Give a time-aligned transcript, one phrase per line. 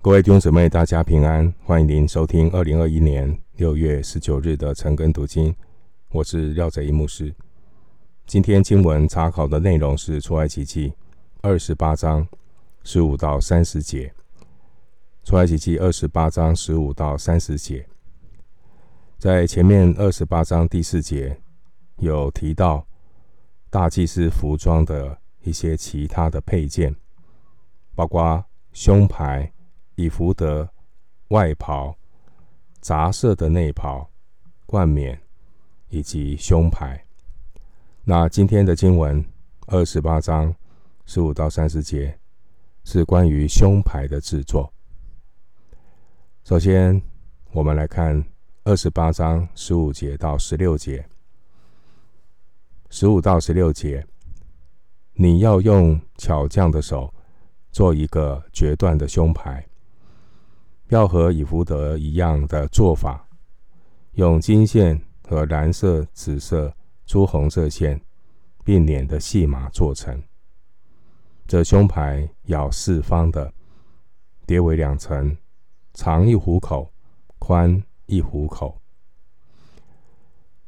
[0.00, 1.52] 各位弟兄姊妹，大家平安！
[1.64, 5.52] 欢迎您收听二零二一年六月十九日的晨更读经，
[6.10, 7.34] 我是廖泽一牧师。
[8.24, 10.92] 今天经文查考的内容是出埃及记
[11.42, 12.26] 二十八章
[12.84, 14.14] 十五到三十节。
[15.24, 17.84] 出埃及记二十八章十五到三十节，
[19.18, 21.36] 在前面二十八章第四节
[21.96, 22.86] 有提到
[23.68, 26.94] 大祭司服装的一些其他的配件，
[27.96, 29.52] 包括胸牌。
[29.98, 30.70] 以弗得、
[31.30, 31.92] 外袍、
[32.80, 34.08] 杂色的内袍、
[34.64, 35.20] 冠冕
[35.88, 37.04] 以及胸牌。
[38.04, 39.22] 那今天的经文
[39.66, 40.54] 二十八章
[41.04, 42.16] 十五到三十节
[42.84, 44.72] 是关于胸牌的制作。
[46.44, 47.02] 首先，
[47.50, 48.24] 我们来看
[48.62, 51.04] 二十八章十五节到十六节。
[52.88, 54.06] 十五到十六节，
[55.14, 57.12] 你要用巧匠的手
[57.72, 59.67] 做一个决断的胸牌。
[60.88, 63.28] 要和以弗得一样的做法，
[64.12, 68.00] 用金线和蓝色、紫色、朱红色线
[68.64, 70.22] 并捻的细麻做成。
[71.46, 73.52] 这胸牌要四方的，
[74.46, 75.36] 叠为两层，
[75.92, 76.90] 长一虎口，
[77.38, 78.80] 宽一虎口。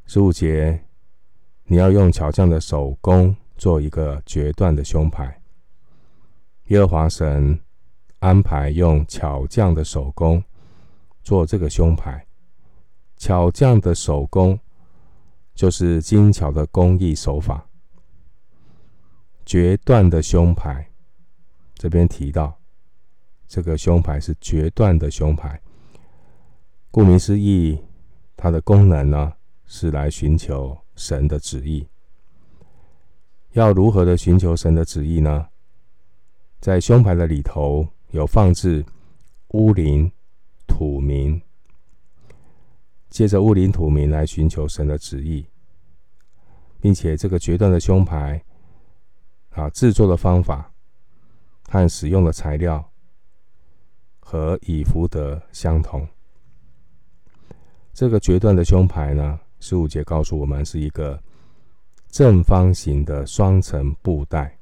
[0.05, 0.83] 十五节，
[1.63, 5.41] 你要用巧匠的手工做一个决断的胸牌。
[6.65, 7.59] 耶和华神。
[8.21, 10.43] 安排用巧匠的手工
[11.23, 12.23] 做这个胸牌，
[13.17, 14.59] 巧匠的手工
[15.55, 17.67] 就是精巧的工艺手法。
[19.43, 20.87] 决断的胸牌，
[21.73, 22.55] 这边提到
[23.47, 25.59] 这个胸牌是决断的胸牌。
[26.91, 27.81] 顾名思义，
[28.37, 29.33] 它的功能呢
[29.65, 31.87] 是来寻求神的旨意。
[33.53, 35.47] 要如何的寻求神的旨意呢？
[36.59, 37.87] 在胸牌的里头。
[38.11, 38.85] 有放置
[39.49, 40.11] 乌林
[40.67, 41.41] 土民，
[43.09, 45.45] 借着乌林土民来寻求神的旨意，
[46.81, 48.43] 并且这个决断的胸牌
[49.51, 50.71] 啊，制作的方法
[51.69, 52.83] 和使用的材料
[54.19, 56.05] 和以弗得相同。
[57.93, 61.21] 这个决断的胸牌呢，十五节告诉我们是一个
[62.09, 64.57] 正方形的双层布袋，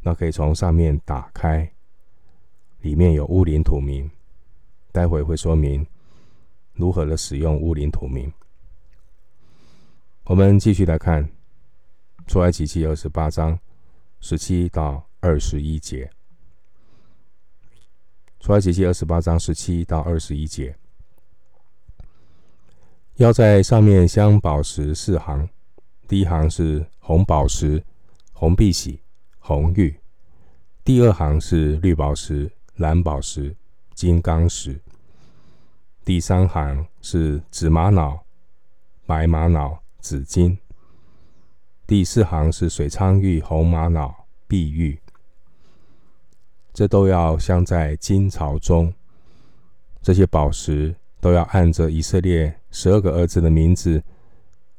[0.00, 1.70] 那可以从上面打开。
[2.86, 4.08] 里面有乌灵土明，
[4.92, 5.84] 待会会说明
[6.72, 8.32] 如何的使用乌灵土明。
[10.22, 11.28] 我们继续来看
[12.28, 13.58] 出埃及记二十八章
[14.20, 16.08] 十七到二十一节。
[18.38, 20.76] 出埃及记二十八章十七到二十一节，
[23.16, 25.48] 要在上面镶宝石四行，
[26.06, 27.82] 第一行是红宝石、
[28.32, 29.00] 红碧玺、
[29.40, 29.98] 红玉，
[30.84, 32.48] 第二行是绿宝石。
[32.76, 33.56] 蓝宝石、
[33.94, 34.78] 金刚石。
[36.04, 38.20] 第三行是紫玛瑙、
[39.06, 40.58] 白玛瑙、紫金。
[41.86, 45.00] 第四行是水苍玉、红玛瑙、碧玉。
[46.74, 48.92] 这都要镶在金槽中。
[50.02, 54.04] 这些宝石都要按着以色列十二个儿子的名字，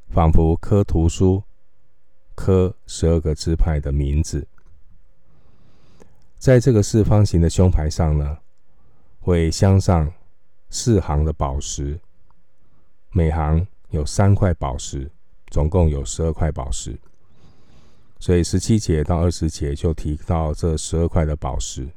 [0.10, 1.42] 仿佛刻图书，
[2.36, 4.48] 刻十二个支派的名字。
[6.38, 8.38] 在这个四方形的胸牌上呢，
[9.20, 10.12] 会镶上
[10.70, 12.00] 四行的宝石，
[13.12, 15.10] 每行有三块宝石，
[15.48, 16.98] 总共有十二块宝石。
[18.20, 21.88] 所以十七节到二十节就提到这十二块的宝石，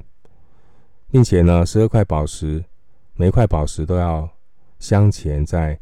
[1.10, 2.64] 并且呢，十二块宝石
[3.14, 4.28] 每块宝石都要
[4.78, 5.78] 镶嵌在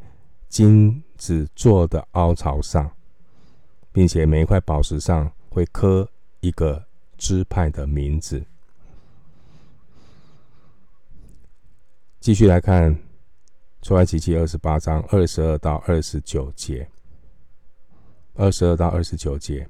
[0.48, 2.90] 金子做的凹槽上，
[3.92, 6.08] 并且每一块宝石上会刻
[6.40, 6.87] 一个
[7.18, 8.42] 支派的名字。
[12.20, 12.94] 继续来看
[13.82, 16.88] 《出埃及记》二十八章二十二到二十九节。
[18.34, 19.68] 二十二到二十九节，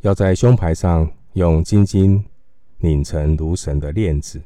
[0.00, 2.24] 要在胸牌上用金金
[2.78, 4.42] 拧成如绳的链子，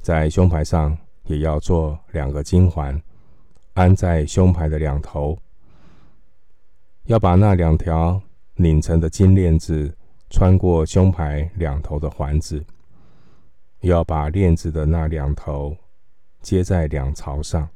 [0.00, 3.00] 在胸牌上也要做两个金环，
[3.74, 5.38] 安在胸牌的两头。
[7.04, 8.20] 要把那两条
[8.56, 9.96] 拧成的金链子。
[10.32, 12.64] 穿过胸牌两头的环子，
[13.80, 15.76] 要把链子的那两头
[16.40, 17.68] 接在两槽上，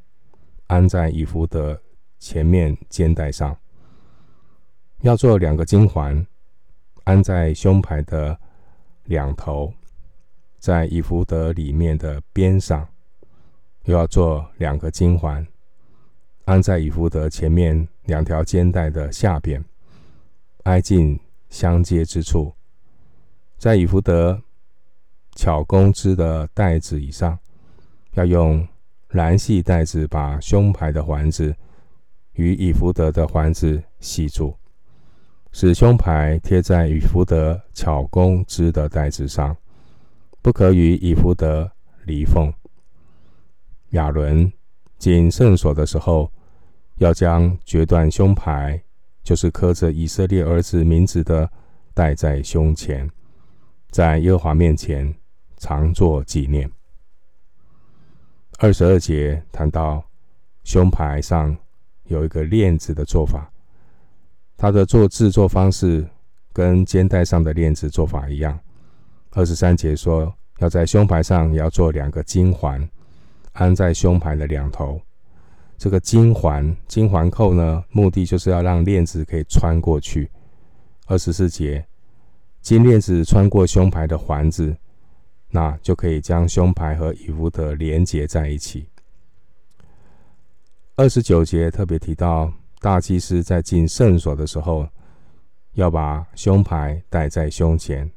[0.66, 1.78] 安在以弗得
[2.18, 3.54] 前面肩带上。
[5.02, 6.26] 要做两个金环，
[7.04, 8.36] 安在胸牌的
[9.04, 9.70] 两头，
[10.58, 12.88] 在以弗得里面的边上，
[13.84, 15.46] 又要做两个金环，
[16.46, 19.62] 安在以弗得前面两条肩带的下边，
[20.62, 22.52] 挨近相接之处，
[23.58, 24.42] 在以弗德
[25.34, 27.38] 巧工织的带子以上，
[28.12, 28.66] 要用
[29.10, 31.54] 蓝细带子把胸牌的环子
[32.32, 34.54] 与以弗德的环子系住，
[35.52, 39.56] 使胸牌贴在以弗德巧工织的带子上，
[40.42, 41.70] 不可与以弗德
[42.04, 42.52] 离缝。
[43.90, 44.52] 亚伦
[44.98, 46.30] 进圣所的时候，
[46.96, 48.82] 要将决断胸牌，
[49.26, 51.50] 就是刻着以色列儿子名字的，
[51.92, 53.10] 戴在胸前，
[53.90, 55.12] 在耶和华面前
[55.56, 56.70] 常作纪念。
[58.58, 60.00] 二十二节谈到
[60.62, 61.56] 胸牌上
[62.04, 63.50] 有一个链子的做法，
[64.56, 66.08] 它的做制作方式
[66.52, 68.56] 跟肩带上的链子做法一样。
[69.32, 72.88] 二十三节说，要在胸牌上也要做两个金环，
[73.54, 75.00] 安在胸牌的两头。
[75.78, 80.30] 这个金环、金环扣呢，目的就是要让链子可以穿过去。
[81.06, 81.86] 二十四节，
[82.62, 84.74] 金链子穿过胸牌的环子，
[85.50, 88.88] 那就可以将胸牌和以弗得连接在一起。
[90.96, 92.50] 二十九节特别提到，
[92.80, 94.88] 大祭司在进圣所的时候，
[95.74, 98.10] 要把胸牌戴在胸前，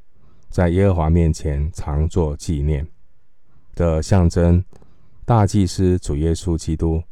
[0.50, 2.88] 在耶和华面前常作纪念
[3.76, 4.64] 的象征。
[5.26, 7.04] 大祭司主耶稣基督。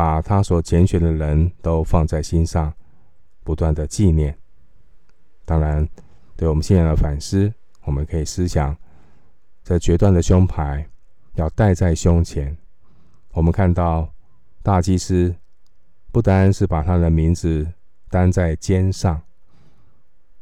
[0.00, 2.72] 把他所拣选的人都放在心上，
[3.44, 4.34] 不断的纪念。
[5.44, 5.86] 当然，
[6.38, 7.52] 对我们现在的反思，
[7.84, 8.74] 我们可以思想，
[9.62, 10.88] 这决断的胸牌
[11.34, 12.56] 要戴在胸前。
[13.32, 14.10] 我们看到
[14.62, 15.36] 大祭司
[16.10, 17.70] 不单是把他的名字
[18.08, 19.20] 担在肩上，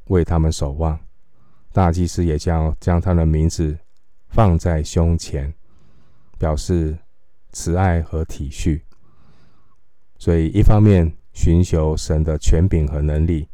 [0.04, 0.96] 为他们守望，
[1.72, 3.76] 大祭司也将将他的名字
[4.28, 5.52] 放在胸前，
[6.38, 6.96] 表示
[7.50, 8.80] 慈爱和体恤。
[10.20, 13.48] 所以，一方面寻求神的权柄和能力，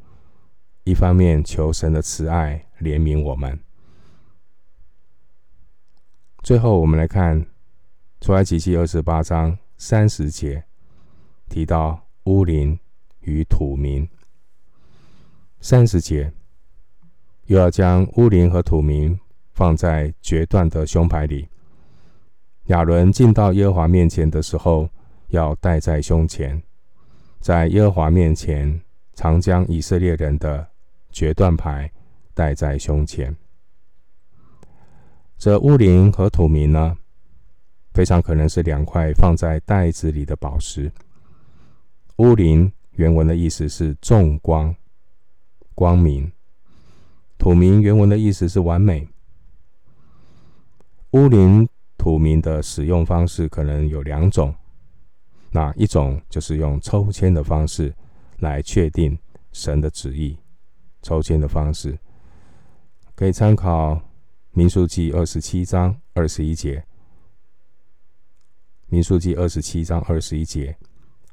[0.85, 3.61] 一方面求神的慈爱怜悯我们。
[6.43, 7.45] 最后，我们来看
[8.19, 10.65] 出埃及记二十八章三十节，
[11.51, 12.79] 提到乌灵
[13.21, 14.09] 与土民。
[15.61, 16.33] 三十节
[17.45, 19.21] 又要将乌灵和土民
[19.53, 21.47] 放在决断的胸牌里。
[22.69, 24.89] 亚伦进到耶和华面前的时候。
[25.29, 26.63] 要戴在胸前，
[27.41, 28.81] 在耶和华面前
[29.15, 30.67] 常将以色列人的
[31.11, 31.91] 决断牌
[32.35, 33.35] 戴在胸前。
[35.37, 36.97] 这乌灵和土民呢，
[37.93, 40.91] 非常可能是两块放在袋子里的宝石。
[42.17, 44.75] 乌灵原文的意思是众光、
[45.75, 46.31] 光明；
[47.37, 49.09] 土民原文的意思是完美。
[51.11, 51.69] 乌灵、
[51.99, 54.55] 土民的使用方式可能有两种。
[55.55, 57.95] 那一种就是用抽签的方式
[58.41, 59.17] 来确定
[59.53, 60.37] 神的旨意，
[61.01, 61.97] 抽签的方式
[63.15, 64.03] 可以参考
[64.51, 66.85] 民数记二十七章二十一节，
[68.89, 70.77] 民数记二十七章二十一节，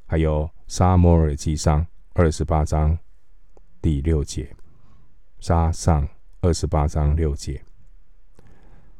[0.05, 1.83] 还有撒摩尔记上
[2.13, 2.95] 二十八章
[3.81, 4.55] 第六节，
[5.39, 6.07] 撒上
[6.41, 7.59] 二十八章六节，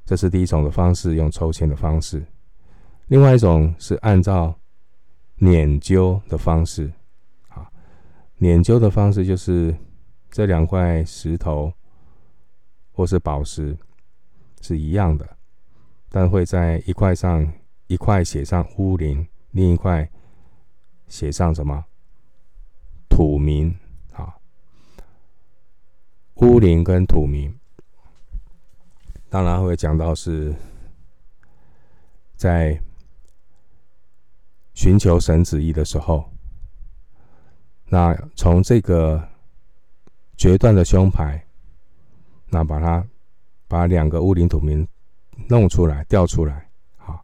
[0.03, 2.25] 这是第一种的方式，用抽签的方式。
[3.05, 4.57] 另外一种是按照。
[5.41, 6.93] 拈阄的方式，
[7.49, 7.67] 啊，
[8.39, 9.75] 拈阄的方式就是
[10.29, 11.73] 这两块石头
[12.91, 13.75] 或是宝石
[14.61, 15.27] 是一样的，
[16.09, 17.51] 但会在一块上
[17.87, 20.07] 一块写上乌灵，另一块
[21.07, 21.83] 写上什么？
[23.09, 23.75] 土名，
[24.13, 24.37] 啊，
[26.35, 27.51] 乌灵跟土名，
[29.27, 30.53] 当然会讲到是
[32.35, 32.79] 在。
[34.73, 36.23] 寻求神旨意的时候，
[37.85, 39.21] 那从这个
[40.37, 41.45] 决断的胸牌，
[42.49, 43.05] 那把它
[43.67, 44.87] 把两个乌灵土民
[45.47, 47.23] 弄出来，调出来，好。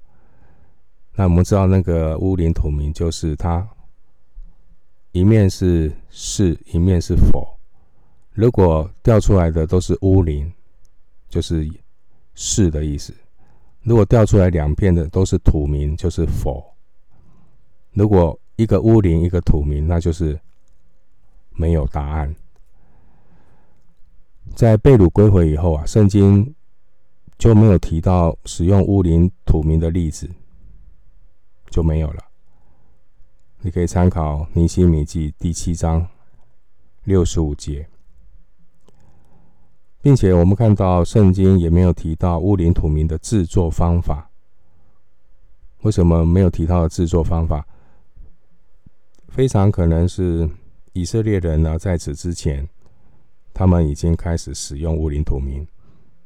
[1.14, 3.68] 那我们知道那个乌灵土民就是它
[5.14, 7.58] 一面是是，一面是否。
[8.34, 10.54] 如果调出来的都是乌灵，
[11.28, 11.68] 就是
[12.36, 13.12] 是的意思；
[13.82, 16.64] 如果调出来两片的都是土民，就是否。
[17.98, 20.40] 如果一个乌灵，一个土民，那就是
[21.56, 22.36] 没有答案。
[24.54, 26.54] 在被掳归回以后啊，圣经
[27.40, 30.30] 就没有提到使用乌灵、土民的例子，
[31.72, 32.24] 就没有了。
[33.62, 36.08] 你可以参考尼希米记第七章
[37.04, 37.88] 六十五节，
[40.04, 44.30] 并且我们看到圣经也没有提到乌灵、土民的制作方法。
[45.82, 47.68] 为什么没有提到制作方法？
[49.38, 50.50] 非常可能是
[50.94, 52.68] 以色列人呢，在此之前，
[53.54, 55.64] 他们已经开始使用乌林土民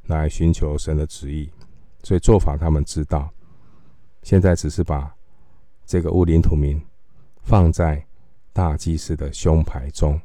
[0.06, 1.52] 来寻求神的旨意。
[2.04, 3.30] 所以做法他们知道。
[4.24, 5.14] 现在只是把
[5.86, 6.82] 这个乌林土民
[7.42, 8.02] 放在
[8.54, 10.18] 大祭司的胸牌中。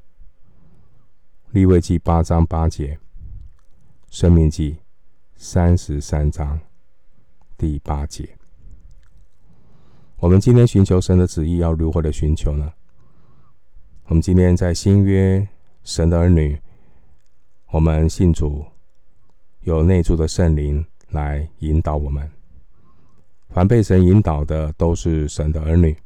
[1.51, 2.97] 利未记八章八节，
[4.11, 4.77] 申命记
[5.35, 6.57] 三十三章
[7.59, 8.29] 第八节。
[10.19, 12.73] 我们今天寻求神的旨意，要如何的寻求呢？
[14.09, 15.47] 我们今天在新约
[15.83, 16.57] 神的儿女，
[17.71, 18.65] 我们信主，
[19.63, 22.31] 有内住的圣灵来引导我们。
[23.49, 25.97] 凡被神引导的，都是神的儿女。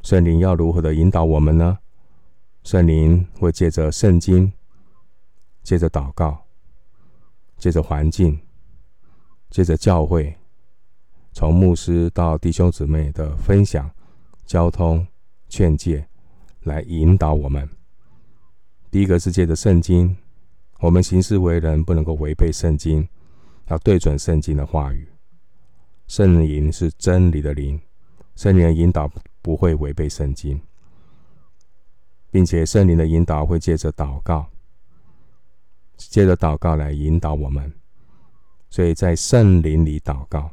[0.00, 1.78] 圣灵要如何的引导我们呢？
[2.62, 4.50] 圣灵会借着圣经，
[5.62, 6.46] 借着祷告，
[7.58, 8.40] 借着环境，
[9.50, 10.34] 借着教会，
[11.34, 13.90] 从牧师到弟兄姊妹的分享、
[14.46, 15.06] 交通、
[15.46, 16.06] 劝诫，
[16.62, 17.68] 来引导我们。
[18.90, 20.16] 第一个是借着圣经，
[20.80, 23.08] 我们行事为人不能够违背圣经，
[23.68, 25.08] 要对准圣经的话语。
[26.08, 27.80] 圣灵是真理的灵，
[28.34, 29.08] 圣灵的引导
[29.40, 30.60] 不会违背圣经，
[32.30, 34.46] 并且圣灵的引导会借着祷告，
[35.96, 37.72] 借着祷告来引导我们。
[38.68, 40.50] 所以在圣灵里祷告，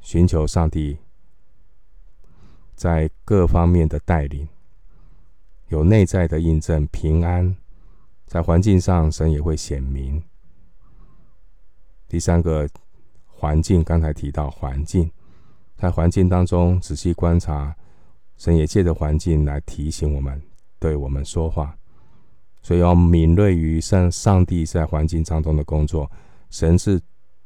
[0.00, 0.98] 寻求上帝
[2.74, 4.48] 在各方面的带领，
[5.68, 7.56] 有内在的印证平安，
[8.26, 10.22] 在环境上神也会显明。
[12.08, 12.68] 第三个。
[13.36, 15.10] 环境，刚才提到环境，
[15.76, 17.76] 在环境当中仔细观察，
[18.38, 20.40] 神也借着环境来提醒我们，
[20.78, 21.76] 对我们说话，
[22.62, 26.10] 所以要敏锐于上上帝在环境当中的工作。
[26.48, 26.98] 神是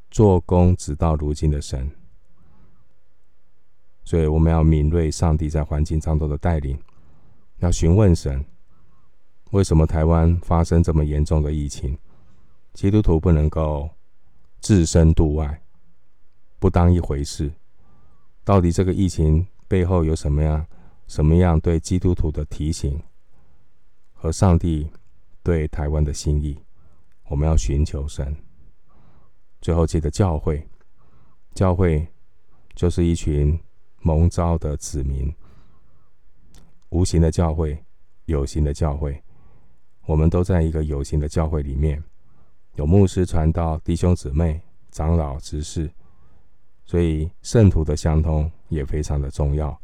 [0.08, 1.90] 做工直到如今的神，
[4.04, 6.78] 所以我们要敏锐上帝在环境当中的带领，
[7.58, 8.44] 要询问神，
[9.50, 11.98] 为什么台湾发生这么严重的疫情？
[12.72, 13.90] 基督徒不能够
[14.60, 15.62] 置身度外。
[16.60, 17.52] 不当一回事，
[18.44, 20.66] 到底这个疫情背后有什么样、
[21.06, 23.00] 什么样对基督徒的提醒
[24.12, 24.90] 和上帝
[25.42, 26.58] 对台湾的心意？
[27.28, 28.36] 我们要寻求神。
[29.60, 30.66] 最后记得教会，
[31.54, 32.06] 教会
[32.74, 33.58] 就是一群
[34.00, 35.32] 蒙召的子民，
[36.90, 37.78] 无形的教会，
[38.24, 39.22] 有形的教会。
[40.06, 42.02] 我们都在一个有形的教会里面，
[42.76, 45.90] 有牧师传道、弟兄姊妹、长老执事。
[46.84, 49.78] 所以圣徒的相通也非常的重要，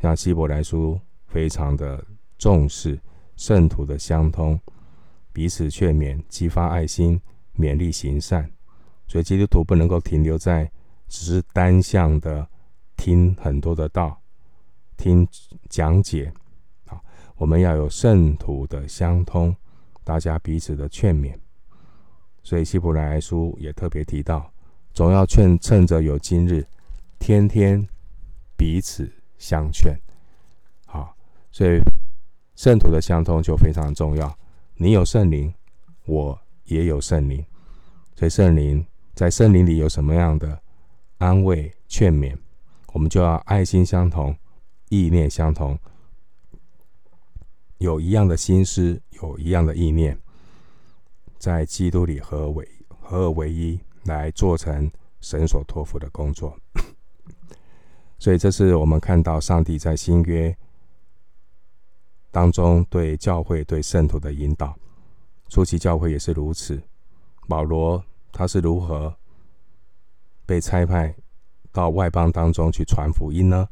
[0.00, 0.98] 像希伯来书
[1.28, 2.04] 非常的
[2.36, 2.98] 重视
[3.36, 4.58] 圣徒的相通，
[5.32, 7.20] 彼此劝勉、激发爱心、
[7.56, 8.50] 勉励行善。
[9.06, 10.68] 所以基督徒不能够停留在
[11.06, 12.44] 只是单向的
[12.96, 14.20] 听很多的道、
[14.96, 15.26] 听
[15.68, 16.32] 讲解
[16.86, 17.00] 啊，
[17.36, 19.54] 我们要有圣徒的相通，
[20.02, 21.34] 大家彼此的劝勉。
[22.42, 24.52] 所以希伯来书也特别提到。
[24.92, 26.64] 总要劝，趁着有今日，
[27.18, 27.84] 天天
[28.56, 29.98] 彼此相劝。
[30.86, 31.16] 好，
[31.50, 31.80] 所以
[32.54, 34.38] 圣徒的相通就非常重要。
[34.76, 35.52] 你有圣灵，
[36.06, 37.44] 我也有圣灵，
[38.14, 40.60] 所以圣灵在圣灵里有什么样的
[41.18, 42.36] 安慰劝勉，
[42.92, 44.36] 我们就要爱心相同，
[45.02, 45.78] 意念相同，
[47.78, 50.18] 有一样的心思，有一样的意念，
[51.38, 52.68] 在基督里合为
[53.00, 53.80] 合而为一。
[54.06, 56.54] 来做成神所托付的工作，
[58.20, 60.54] 所以这是我们看到上帝在新约
[62.30, 64.78] 当中对教会、对圣徒的引导。
[65.48, 66.82] 初期教会也是如此。
[67.48, 69.16] 保罗他是如何
[70.44, 71.14] 被差派
[71.72, 73.66] 到外邦当中去传福音呢？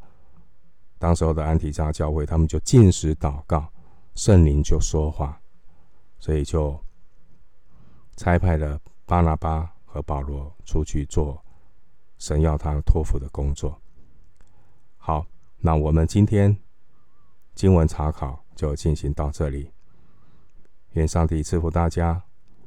[1.03, 3.67] 当时候的安提扎教会，他们就禁食祷告，
[4.15, 5.37] 圣灵就说话，
[6.17, 6.79] 所以就
[8.15, 9.69] 差派了巴拿巴。
[9.85, 11.39] 和保罗出去做
[12.17, 13.79] 神要他托付的工作。
[14.97, 15.23] 好，
[15.59, 16.57] 那我们今天
[17.53, 19.69] 经文查考就进行到这里。
[20.93, 22.19] 愿上帝赐福大家，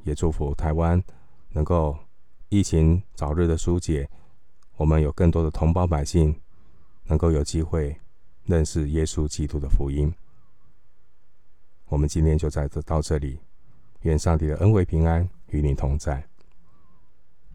[0.03, 1.03] 也祝福台湾
[1.49, 1.97] 能够
[2.47, 4.09] 疫情早日的纾解，
[4.77, 6.33] 我们有更多的同胞百姓
[7.03, 7.99] 能够有机会
[8.47, 10.11] 认识耶稣基督的福音。
[11.89, 13.39] 我们今天就在这到这里，
[14.01, 16.27] 愿上帝的恩惠平安与你同在。